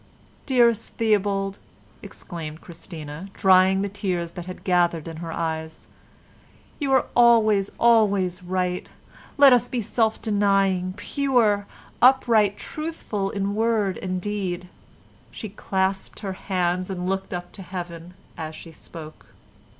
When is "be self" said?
9.67-10.19